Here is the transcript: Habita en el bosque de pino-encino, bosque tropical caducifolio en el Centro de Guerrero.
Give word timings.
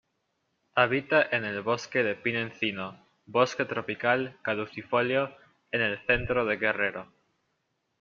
Habita 0.73 1.27
en 1.31 1.45
el 1.45 1.61
bosque 1.61 2.01
de 2.01 2.15
pino-encino, 2.15 3.05
bosque 3.27 3.65
tropical 3.65 4.35
caducifolio 4.41 5.29
en 5.71 5.81
el 5.81 6.03
Centro 6.07 6.43
de 6.43 6.57
Guerrero. 6.57 7.13